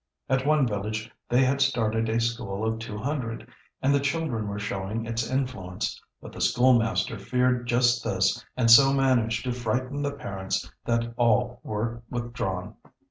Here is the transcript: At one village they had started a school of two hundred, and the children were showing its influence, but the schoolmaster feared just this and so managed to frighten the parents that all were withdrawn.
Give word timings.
At 0.27 0.47
one 0.47 0.65
village 0.65 1.11
they 1.29 1.43
had 1.43 1.61
started 1.61 2.09
a 2.09 2.19
school 2.19 2.65
of 2.65 2.79
two 2.79 2.97
hundred, 2.97 3.47
and 3.83 3.93
the 3.93 3.99
children 3.99 4.47
were 4.47 4.57
showing 4.57 5.05
its 5.05 5.29
influence, 5.29 6.01
but 6.19 6.31
the 6.31 6.41
schoolmaster 6.41 7.19
feared 7.19 7.67
just 7.67 8.03
this 8.03 8.43
and 8.57 8.71
so 8.71 8.93
managed 8.93 9.43
to 9.43 9.51
frighten 9.51 10.01
the 10.01 10.13
parents 10.13 10.67
that 10.85 11.13
all 11.17 11.59
were 11.61 12.01
withdrawn. 12.09 12.77